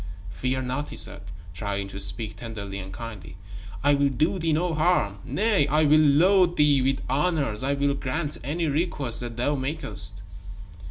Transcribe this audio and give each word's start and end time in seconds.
"Fear 0.31 0.63
not," 0.63 0.89
he 0.89 0.95
said, 0.95 1.21
trying 1.53 1.87
to 1.89 1.99
speak 1.99 2.35
tenderly 2.35 2.79
and 2.79 2.91
kindly. 2.91 3.37
"I 3.83 3.93
will 3.93 4.09
do 4.09 4.39
thee 4.39 4.51
no 4.51 4.73
harm. 4.73 5.19
Nay, 5.23 5.67
I 5.67 5.83
will 5.83 5.99
load 6.01 6.57
thee 6.57 6.81
with 6.81 7.01
honors. 7.07 7.61
I 7.61 7.73
will 7.73 7.93
grant 7.93 8.39
any 8.43 8.65
request 8.67 9.19
that 9.19 9.37
thou 9.37 9.53
makest." 9.55 10.23